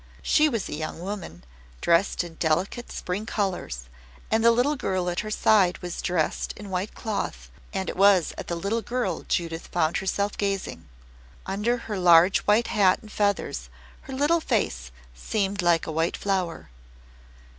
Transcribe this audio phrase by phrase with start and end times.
[0.23, 1.43] She was a young woman,
[1.79, 3.85] dressed in delicate spring colours,
[4.31, 8.33] and the little girl at her side was dressed in white cloth, and it was
[8.35, 10.89] at the little girl Judith found herself gazing.
[11.45, 13.69] Under her large white hat and feathers
[14.01, 16.71] her little face seemed like a white flower.